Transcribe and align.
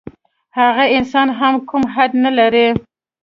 هغه 0.59 0.83
انسان 0.97 1.27
هم 1.39 1.55
کوم 1.69 1.83
حد 1.95 2.11
نه 2.23 2.31
لري. 2.37 2.67